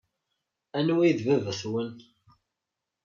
[0.77, 1.93] Anwa ay d baba-twen?